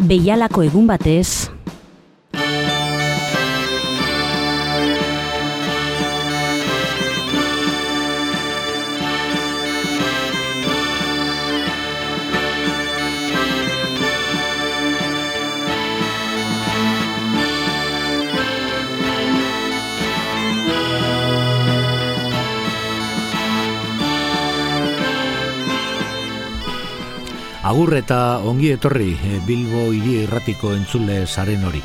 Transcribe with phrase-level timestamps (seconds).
[0.00, 1.50] Beialako egun batez,
[27.70, 31.78] Agur eta ongi etorri eh, Bilbo hiri erratiko entzule zaren hori.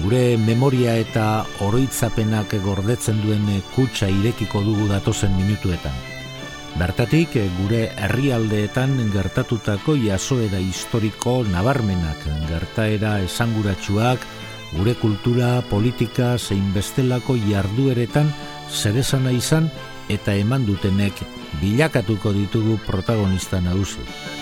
[0.00, 1.24] Gure memoria eta
[1.66, 3.44] oroitzapenak gordetzen duen
[3.74, 5.92] kutsa irekiko dugu datozen minutuetan.
[6.80, 14.24] Bertatik gure herrialdeetan gertatutako jasoera historiko nabarmenak, gertaera esanguratsuak,
[14.78, 18.32] gure kultura, politika, zein bestelako jardueretan
[18.72, 19.68] zerezana izan
[20.08, 21.20] eta eman dutenek
[21.60, 24.40] bilakatuko ditugu protagonista nagusi.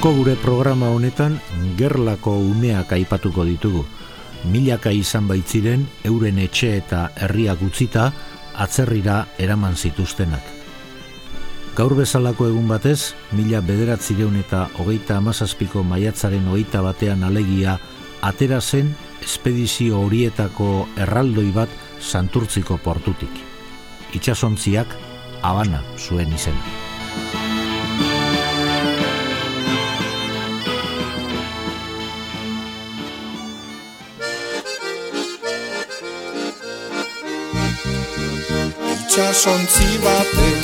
[0.00, 1.34] Gaurko gure programa honetan
[1.76, 3.82] gerlako umeak aipatuko ditugu.
[4.48, 8.06] Milaka izan baitziren euren etxe eta herriak utzita
[8.64, 10.40] atzerrira eraman zituztenak.
[11.76, 17.76] Gaur bezalako egun batez, mila bederatzireun eta hogeita amazazpiko maiatzaren hogeita batean alegia
[18.24, 23.44] atera zen espedizio horietako erraldoi bat santurtziko portutik.
[24.16, 24.96] Itxasontziak
[25.42, 27.49] abana zuen izena.
[39.20, 40.60] Itxasontzi baten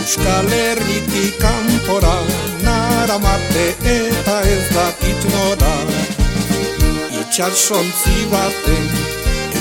[0.00, 2.16] Euskal Herritik kanpora
[2.60, 5.76] naramate eta ez dakit nora.
[7.20, 8.84] Itxasontzi baten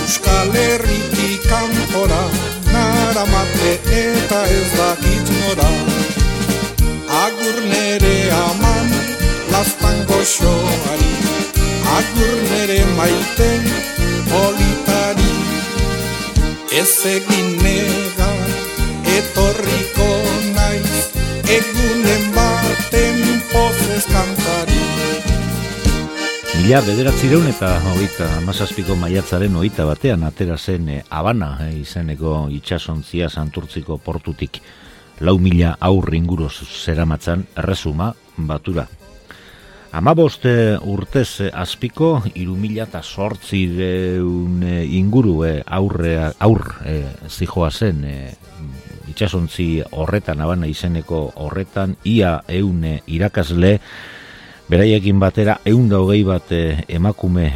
[0.01, 2.23] Euskal Herritik kanpora
[2.73, 3.71] naramate
[4.03, 5.71] eta ez dakit nora.
[7.23, 8.87] Agur nere aman
[9.51, 11.13] lastan goxoari.
[11.97, 13.63] Agur nere maiten
[14.27, 15.29] politari.
[16.79, 18.18] Ez egin nega
[26.69, 33.25] Mila bederatzireun eta hogeita amazazpiko maiatzaren hogeita batean atera zen eh, Habana eh, izeneko itxasontzia
[33.25, 34.59] santurtziko portutik
[35.25, 38.85] lau mila aurri inguru zeramatzan erresuma batura.
[39.97, 46.61] Amaboste urtez eh, azpiko, iru mila eta sortzi deun eh, inguru eh, aurre, aur
[47.25, 48.05] zijoa zen
[49.09, 53.79] itxasontzi horretan, abana izeneko horretan, ia eune irakasle,
[54.69, 57.47] Beraiekin batera, egun da hogei bat emakume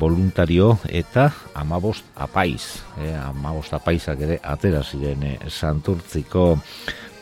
[0.00, 2.82] voluntario eta amabost apaiz.
[2.98, 6.56] E, amabost apaizak ere atera ziren santurtziko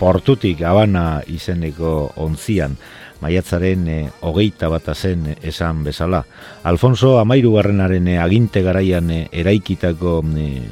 [0.01, 2.79] portutik abana izeneko onzian
[3.21, 6.23] maiatzaren e, hogeita bat zen esan bezala.
[6.65, 10.23] Alfonso Amairu garrenaren e, aginte garaian e, eraikitako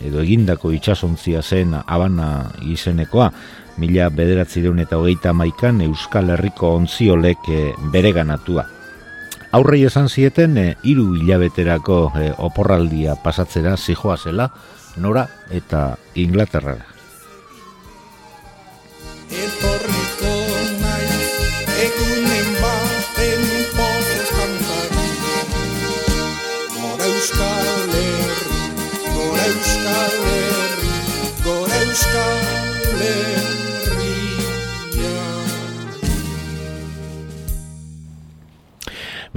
[0.09, 3.31] edo egindako itxasontzia zen abana izenekoa,
[3.81, 7.63] mila bederatzi deun eta hogeita maikan Euskal Herriko ontziolek e,
[7.93, 8.67] bere ganatua.
[9.53, 11.99] Aurrei esan zieten, e, iru hilabeterako
[12.39, 14.51] oporraldia pasatzera zijoa zela,
[14.97, 16.92] nora eta Inglaterrara.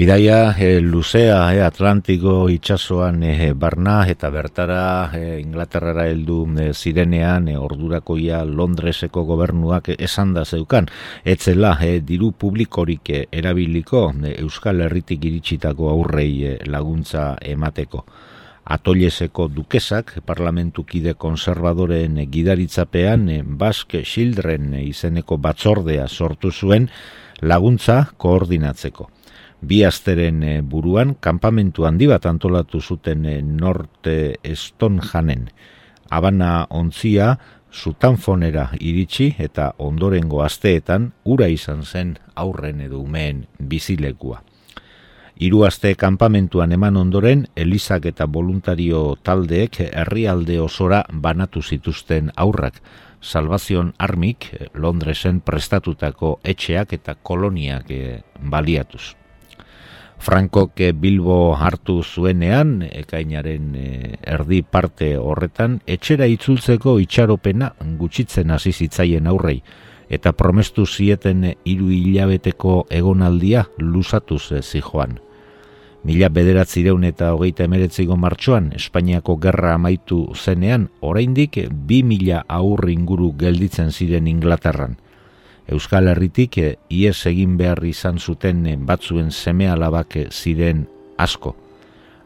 [0.06, 7.48] Bidaia e, luzea e, Atlantiko itsasoan e, barna eta bertara e, Inglaterrara heldu e, zirenean
[7.50, 10.91] e, ordurakoia Londreseko gobernuak esan da zeukan
[11.26, 18.06] etzela e, diru publikorik e, erabiliko e, Euskal Herritik iritsitako aurrei laguntza emateko.
[18.78, 23.26] Atolleseko dukesak parlamentukide konservadoren gidaritzapean
[23.58, 26.91] Basque Children izeneko batzordea sortu zuen
[27.41, 29.15] laguntza koordinatzeko
[29.66, 35.50] bi asteren eh, buruan kanpamentu handi bat antolatu zuten e, norte eston janen.
[36.09, 37.35] Abana ontzia
[37.73, 44.44] zutanfonera iritsi eta ondorengo asteetan ura izan zen aurren edo umeen bizilekua.
[45.35, 52.79] Hiru aste kanpamentuan eman ondoren, Elizak eta voluntario taldeek herrialde osora banatu zituzten aurrak,
[53.20, 57.91] Salvazion Armik Londresen prestatutako etxeak eta koloniak
[58.40, 59.25] baliatuz.
[60.20, 63.76] Frankok Bilbo hartu zuenean, ekainaren
[64.26, 69.59] erdi parte horretan, etxera itzultzeko itxaropena gutxitzen hasi zitzaien aurrei,
[70.09, 75.20] eta promestu zieten hiru hilabeteko egonaldia lusatuz zijoan.
[76.06, 81.58] Mila bederatzireun eta hogeita emeretziko martxoan, Espainiako gerra amaitu zenean, oraindik
[81.88, 85.00] bi mila aurri inguru gelditzen ziren Inglaterran.
[85.67, 86.59] Euskal Herritik
[86.94, 90.85] ies egin behar izan zuten batzuen seme alabak ziren
[91.17, 91.56] asko.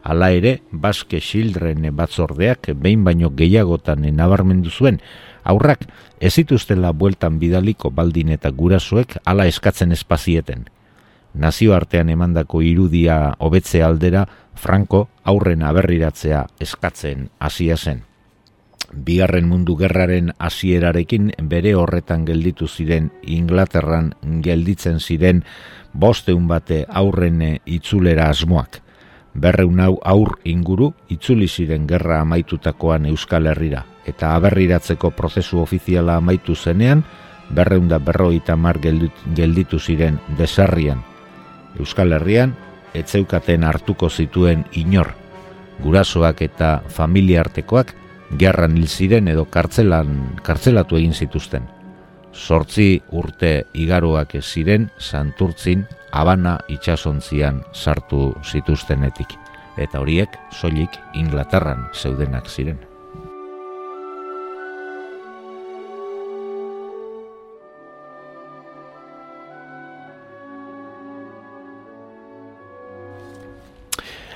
[0.02, 5.00] Hala ere, Baske Children batzordeak behin baino gehiagotan nabarmendu zuen,
[5.44, 5.86] aurrak
[6.20, 10.68] ez zituztela bueltan bidaliko baldin eta gurasoek hala eskatzen espazieten.
[11.34, 18.09] Nazioartean emandako irudia hobetze aldera Franco aurren aberriratzea eskatzen hasia zen.
[18.90, 25.44] Bigarren mundu gerraren hasierarekin bere horretan gelditu ziren Inglaterran gelditzen ziren
[25.92, 28.80] bosteun bate aurren itzulera asmoak.
[29.34, 36.56] Berreun hau aur inguru itzuli ziren gerra amaitutakoan Euskal Herrira eta aberriratzeko prozesu ofiziala amaitu
[36.56, 37.04] zenean,
[37.50, 41.04] berreunda berroita mar gelditu ziren desarrian.
[41.78, 42.56] Euskal Herrian,
[42.94, 45.14] etzeukaten hartuko zituen inor,
[45.82, 47.99] gurasoak eta familiartekoak
[48.38, 51.66] gerran hil ziren edo kartzelan, kartzelatu egin zituzten.
[52.32, 59.34] Sortzi urte igaroak ziren santurtzin abana itxasontzian sartu zituztenetik,
[59.78, 62.89] eta horiek soilik Inglaterran zeudenak ziren.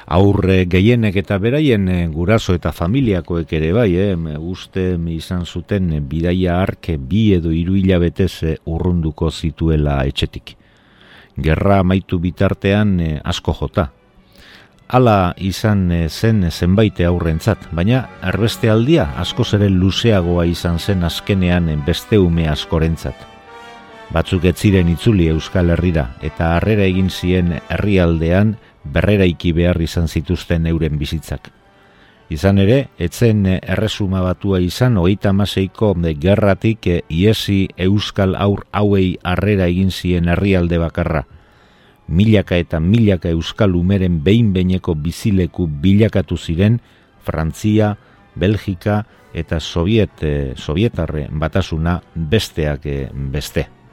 [0.07, 6.01] Aurre gehienek eta beraien eh, guraso eta familiakoek ere bai, eh, uste izan zuten eh,
[6.01, 10.57] bidaia arke bi edo hiru hilabetez eh, urrunduko zituela etxetik.
[11.37, 13.89] Gerra amaitu bitartean asko jota.
[14.87, 22.19] Hala izan zen zenbaite aurrentzat, baina erbeste aldia asko ere luzeagoa izan zen azkenean beste
[22.19, 23.17] ume askorentzat.
[24.13, 28.55] Batzuk ez ziren itzuli Euskal Herrira eta harrera egin zien herrialdean
[28.85, 31.51] berreraiki behar izan zituzten euren bizitzak.
[32.33, 39.91] Izan ere, etzen erresuma batua izan, hogeita maseiko gerratik iesi euskal aur hauei harrera egin
[39.91, 41.25] zien herrialde bakarra.
[42.09, 46.81] Milaka eta milaka euskal umeren behin-beineko bizileku bilakatu ziren,
[47.25, 47.97] Frantzia,
[48.35, 49.05] Belgika
[49.35, 53.84] eta Soviet, eh, Sovietarre batasuna besteak eh, beste.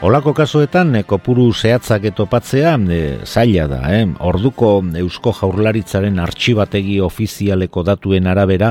[0.00, 3.80] Olako kasuetan, e, kopuru zehatzak etopatzea e, zaila da.
[3.92, 4.06] Eh?
[4.24, 8.70] Orduko Eusko Jaurlaritzaren artxibategi ofizialeko datuen arabera,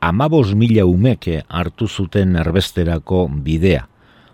[0.00, 3.82] amabos mila umeke hartu zuten erbesterako bidea.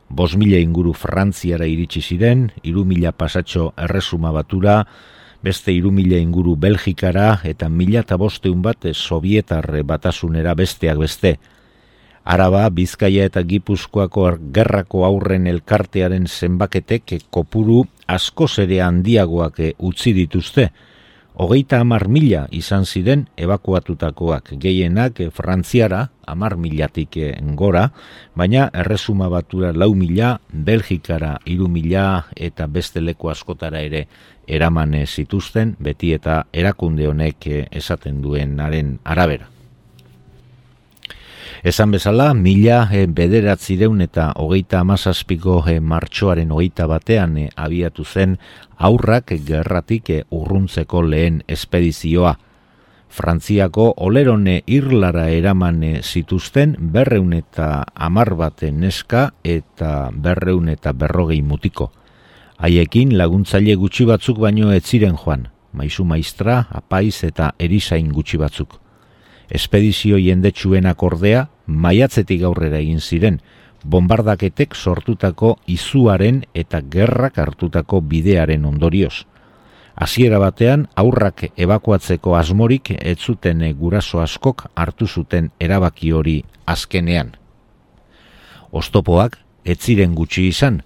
[0.08, 4.84] Bos mila inguru Frantziara iritsi ziren, iru mila pasatxo erresuma batura,
[5.42, 11.40] beste iru mila inguru Belgikara eta mila eta bosteun bat Sovietar batasunera besteak beste.
[12.26, 20.66] Araba, Bizkaia eta Gipuzkoako gerrako aurren elkartearen zenbaketek kopuru asko zere handiagoak utzi dituzte.
[21.38, 27.20] Hogeita amar mila izan ziren evakuatutakoak gehienak frantziara, amar milatik
[27.54, 27.90] gora,
[28.34, 34.08] baina erresuma batura lau mila, belgikara iru mila eta beste leku askotara ere
[34.48, 39.55] eraman zituzten, beti eta erakunde honek esaten duenaren arabera.
[41.66, 48.36] Esan bezala, mila e, bederatzireun eta hogeita amazazpiko e, martxoaren hogeita batean e, abiatu zen
[48.78, 52.36] aurrak gerratik urruntzeko lehen espedizioa.
[53.10, 61.90] Frantziako olerone irlara eraman zituzten berreun eta amar bate neska eta berreun eta berrogei mutiko.
[62.62, 68.78] Haiekin laguntzaile gutxi batzuk baino ez ziren joan, maizu maistra, apaiz eta erizain gutxi batzuk.
[69.50, 73.40] Espedizio jendetsuen akordea maiatzetik aurrera egin ziren,
[73.84, 79.26] bombardaketek sortutako izuaren eta gerrak hartutako bidearen ondorioz.
[79.96, 87.32] Hasiera batean aurrak ebakuatzeko asmorik ez zuten guraso askok hartu zuten erabaki hori azkenean.
[88.72, 90.82] Ostopoak ez ziren gutxi izan,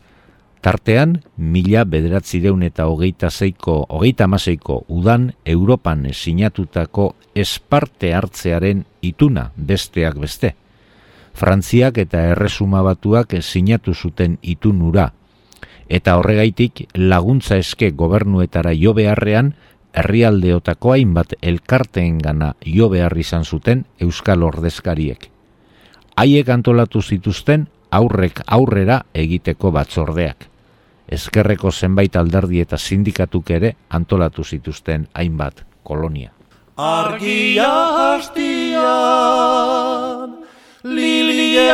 [0.60, 10.18] Tartean, mila bederatzireun eta hogeita zeiko, hogeita amaseiko udan Europan sinatutako esparte hartzearen ituna besteak
[10.20, 10.52] beste.
[11.34, 15.12] Frantziak eta Erresuma batuak sinatu zuten itunura.
[15.88, 19.54] Eta horregaitik laguntza eske gobernuetara jo beharrean,
[19.92, 25.30] herrialdeotako hainbat elkarteen gana jo behar izan zuten Euskal Ordezkariek.
[26.16, 30.46] Haiek antolatu zituzten aurrek aurrera egiteko batzordeak.
[31.10, 36.30] Ezkerreko zenbait alderdi eta sindikatuk ere antolatu zituzten hainbat kolonia.
[36.76, 37.68] Argia
[38.14, 38.80] hastian,
[40.84, 41.64] lilien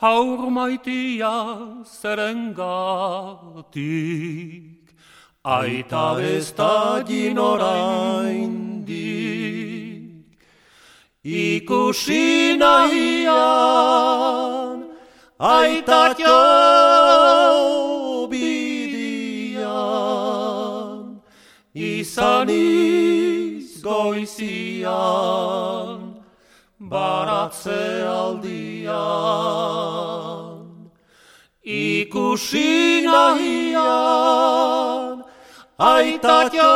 [0.00, 4.83] haur maitia zerengatik,
[5.44, 8.64] aita ez da ginoraindik.
[11.24, 13.34] Ikusi nahian,
[15.38, 16.40] aita jo
[18.30, 19.64] bidian,
[21.74, 23.84] izan izgoizian,
[26.78, 28.94] baratze aldian.
[31.64, 34.83] Ikusi nahian,
[35.78, 36.72] aita jo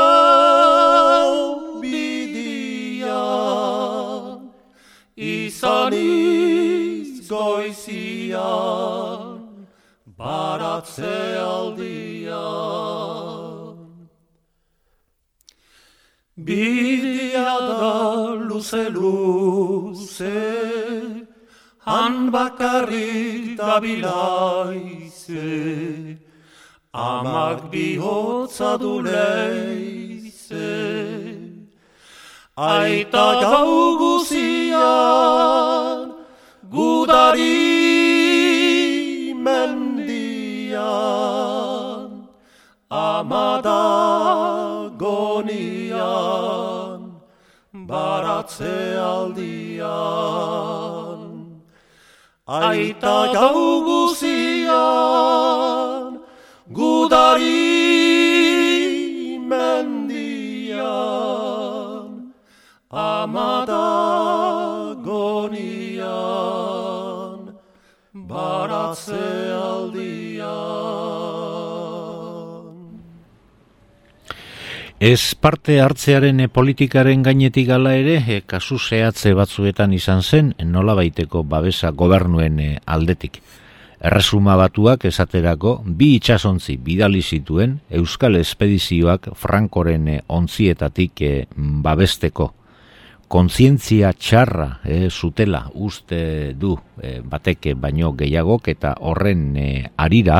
[1.81, 3.09] bidian,
[5.17, 7.39] izan izgoizian,
[10.05, 12.89] baratze aldian.
[16.37, 20.43] Bidea da luze luze,
[21.79, 25.47] han bakarrik da bilaize,
[26.95, 30.29] amak bihotza du leize.
[32.57, 36.13] Aita gau guzian,
[36.69, 37.63] gudari
[39.47, 40.81] mendian,
[42.91, 43.85] amada
[44.99, 47.01] gonian,
[47.87, 49.87] baratze aldian.
[52.49, 55.78] Aita gau guzian,
[74.99, 81.45] Ez parte hartzearen politikaren gainetik gala ere, e, kasu zehatze batzuetan izan zen, nola baiteko
[81.47, 83.39] babesa gobernuen e, aldetik.
[84.03, 91.23] Erresuma batuak esaterako bi itsasontzi bidali zituen Euskal Espedizioak Frankoren e, ontzietatik
[91.57, 92.58] babesteko.
[93.29, 99.69] Kontzientzia txarra e, zutela uste du e, bateke baino gehiagok eta horren e,
[100.01, 100.39] arira,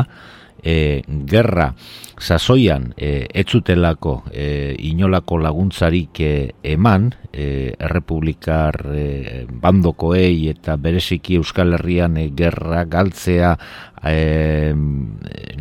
[0.63, 1.73] e, gerra
[2.19, 11.77] sasoian e, etzutelako e, inolako laguntzarik e, eman e, errepublikar e, bandokoei eta bereziki Euskal
[11.79, 13.55] Herrian e, gerra galtzea
[14.03, 14.75] e,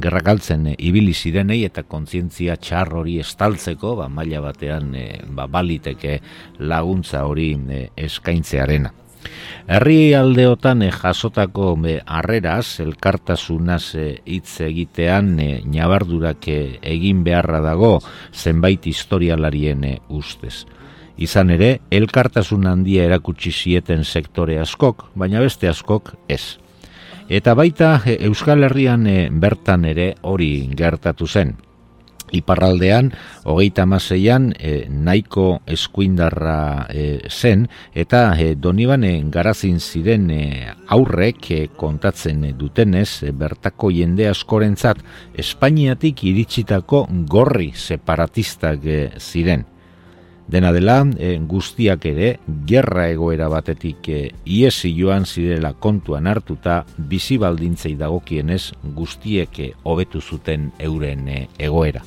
[0.02, 5.48] gerra galtzen e, ibili zirenei eta kontzientzia txar hori estaltzeko ba, maila batean e, ba,
[5.48, 6.20] baliteke
[6.60, 9.07] laguntza hori e, eskaintzearena.
[9.68, 13.96] Herri aldeotan e, jasotako e, harreraz, elkartasunaz
[14.26, 15.36] hitz egitean
[15.68, 17.98] nabardurak egin beharra dago
[18.34, 20.66] zenbait historialarien ustez.
[21.18, 26.58] Izan ere, elkartasun handia erakutsi zieten sektore askok, baina beste askok ez.
[27.28, 29.08] Eta baita Euskal Herrian
[29.42, 31.58] bertan ere hori gertatu zen.
[32.32, 33.12] Iparraldean,
[33.48, 40.42] hogeita amaseian, e, nahiko eskuindarra e, zen, eta e, donibane garazin ziren e,
[40.88, 45.02] aurrek e, kontatzen dutenez, e, bertako jende askorentzat,
[45.38, 49.66] Espainiatik iritsitako gorri separatistak e, ziren.
[50.48, 52.30] Dena dela, e, guztiak ere,
[52.68, 58.62] gerra egoera batetik e, iesi joan zirela kontuan hartuta, bizi baldintzei dagokienez
[58.96, 62.06] guztieke hobetu zuten euren e, egoera.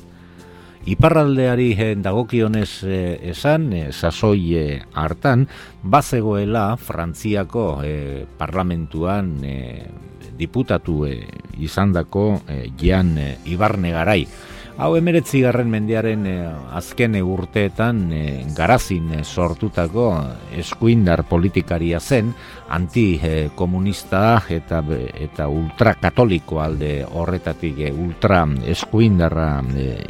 [0.81, 5.45] Iparraldeari dagokionez eh, esan, eh, sasoi eh, hartan,
[5.83, 9.85] bazegoela Frantziako eh, parlamentuan eh,
[10.37, 11.27] diputatu eh,
[11.61, 14.25] izandako eh, Jean eh, Ibarne garai.
[14.79, 16.47] Hau emeretzi garren mendearen eh,
[16.77, 20.05] azken urteetan eh, garazin eh, sortutako
[20.57, 22.31] eskuindar politikaria zen,
[22.71, 24.79] antikomunista eta
[25.25, 29.49] eta ultrakatoliko alde horretatik ultra eskuindarra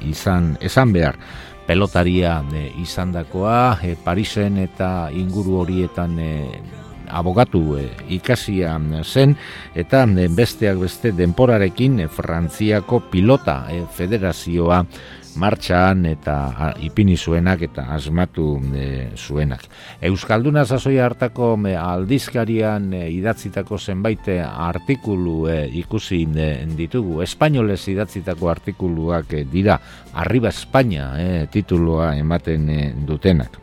[0.05, 1.17] izan esan behar.
[1.65, 6.31] pelotaria e, izandakoa e, Parisen eta inguru horietan e,
[7.11, 7.87] abogatu e,
[8.17, 9.35] ikasia zen
[9.75, 14.85] eta e, besteak beste denporarekin e, Frantziako pilota e, federazioa
[15.35, 19.63] martxan eta ipini zuenak eta asmatu e, zuenak.
[20.01, 26.25] Euskalduna sasoi hartako e, aldizkarian e, idatzitako zenbait artikulu e, ikusi
[26.77, 27.21] ditugu.
[27.23, 29.79] Espainolez idatzitako artikuluak dira
[30.13, 31.11] Arriba Espainia
[31.51, 33.60] titulua ematen dutenak.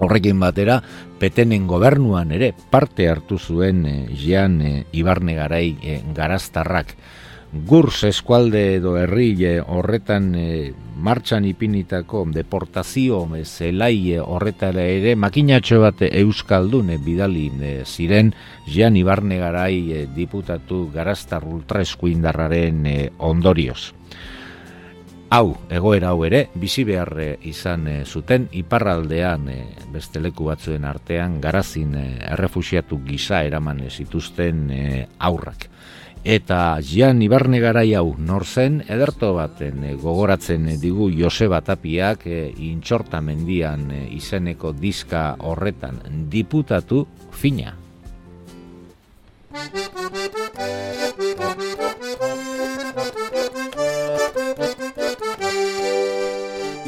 [0.00, 0.80] Horrekin batera,
[1.20, 6.94] petenen gobernuan ere parte hartu zuen e, Jean e, Ibarne garai e, garaztarrak.
[7.66, 9.34] Gurs eskualde edo herri
[9.66, 10.28] horretan
[11.02, 17.50] martxan ipinitako deportazio e, zelai horretara ere makinatxo bat euskaldun bidali
[17.84, 18.32] ziren
[18.66, 22.86] Jean Ibarne garai e, diputatu garaztar ultraeskuindarraren
[23.18, 23.92] ondorioz.
[25.30, 27.12] Hau, egoera hau ere, bizi behar
[27.46, 29.58] izan e, zuten iparraldean e,
[29.94, 34.80] beste leku batzuen artean garazin e, errefusiatu gisa eraman zituzten e,
[35.28, 35.68] aurrak.
[36.26, 43.22] Eta Jean Ibarne garai hau nor zen ederto baten gogoratzen digu Joseba Tapiak e, intxorta
[43.22, 47.76] mendian izeneko diska horretan diputatu fina.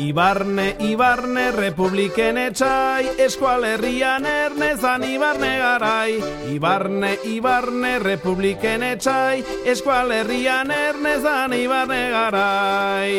[0.02, 6.16] Ibarne, Ibarne, Republiken etxai, eskualerrian ernezan Ibarne garai.
[6.50, 13.14] Ibarne, Ibarne, Republiken etxai, eskualerrian ernezan Ibarne garai.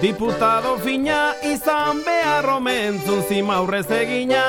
[0.00, 4.42] Diputado fina izan behar omentzun zimaurrez egina,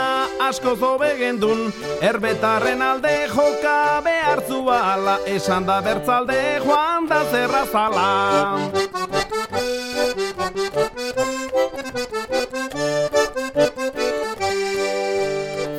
[0.47, 1.67] asko zobe gendun,
[1.99, 8.07] erbetarren alde joka behar zuala, esan da bertzalde joan da zerrazala.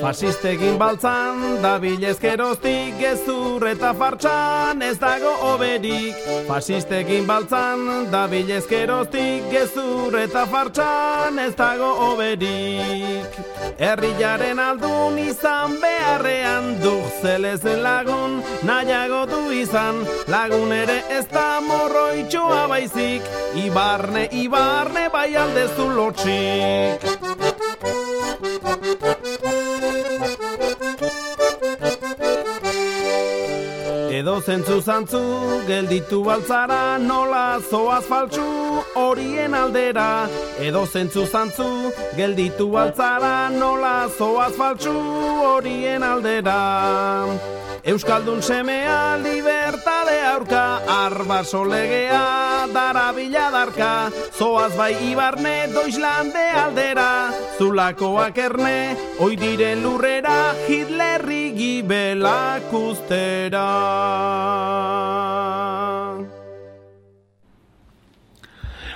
[0.05, 6.19] Fasistekin baltzan, da bilezkeroztik gezur eta fartxan ez dago oberik.
[6.45, 13.39] Fasistekin baltzan, da bilezkeroztik gezur eta fartxan ez dago oberik.
[13.81, 22.67] Herriaren aldun izan beharrean duk zelezen lagun, nahiago du izan, lagun ere ez da morroitxoa
[22.75, 23.33] baizik,
[23.65, 27.34] ibarne, ibarne bai aldezu lotxik.
[34.25, 35.19] Edo zentzu zantzu,
[35.67, 38.45] gelditu baltzara, nola zoaz faltsu,
[38.97, 40.07] horien aldera.
[40.59, 44.97] Edo zentzu zantzu, gelditu baltzara, nola zoaz faltsu,
[45.45, 46.57] horien aldera.
[47.85, 58.97] Euskaldun semea libertade aurka, arba solegea, dara biladarka, zoaz bai ibarne, doizlande aldera, zulakoak erne,
[59.21, 63.69] oi diren lurrera, Hitlerri gibelak ustera.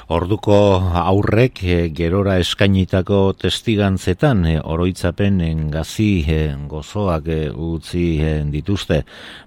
[0.09, 0.55] Orduko
[0.97, 6.39] aurrek e, gerora eskainitako testigantzetan e, oroitzapen gazi e,
[6.71, 8.05] gozoak utzi
[8.49, 9.03] dituzte.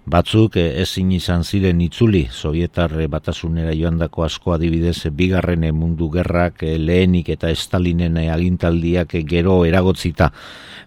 [0.06, 7.50] Batzuk ezin izan ziren itzuli, Sovietar batasunera joandako asko adibidez bigarren mundu gerrak lehenik eta
[7.56, 10.30] Stalinen agintaldiak gero eragotzita.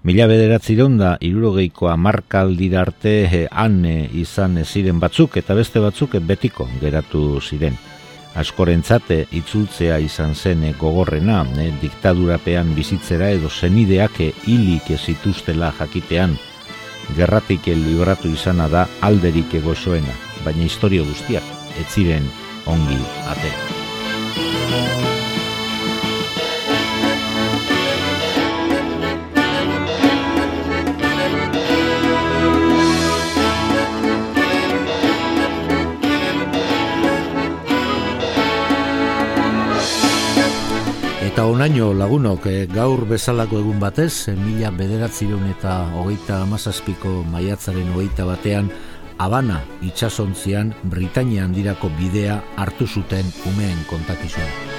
[0.05, 3.83] Mila bederatzi da, irurogeiko amarkaldira arte han
[4.15, 7.94] izan ziren batzuk eta beste batzuk betiko geratu ziren
[8.35, 16.37] askorentzate itzultzea izan zen gogorrena, e, diktadurapean bizitzera edo zenideak hilik zituztela jakitean.
[17.17, 21.45] Gerratik libratu izana da alderik egozoena, baina historio guztiak
[21.81, 22.31] ez ziren
[22.67, 23.84] ongi atera.
[41.35, 47.91] Eta onaino lagunok eh, gaur bezalako egun batez, eh, mila bederatzireun eta hogeita amazazpiko maiatzaren
[47.91, 48.69] hogeita batean,
[49.19, 54.74] Habana itxasontzian Britania handirako bidea hartu zuten umeen kontakizuna.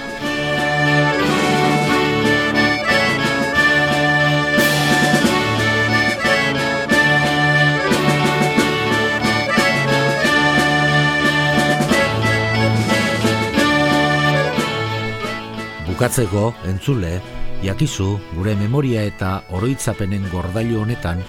[15.95, 17.21] Bukatzeko, entzule,
[17.63, 21.21] jakizu gure memoria eta oroitzapenen gordailu honetan,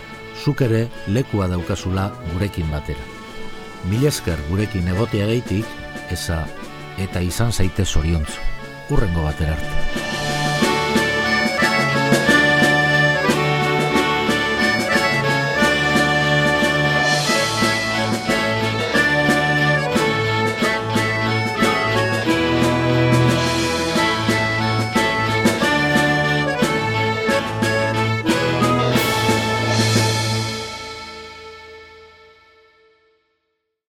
[0.42, 3.04] zuk ere lekua daukazula gurekin batera.
[3.86, 5.70] Mil esker gurekin egotea gaitik,
[6.10, 6.40] eza
[6.98, 8.42] eta izan zaite zoriontzu.
[8.90, 10.05] Urrengo batera arte.